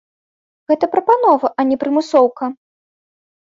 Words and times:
Гэта 0.73 0.85
прапанова, 0.95 1.47
а 1.59 1.67
не 1.75 1.79
прымусоўка. 1.87 2.53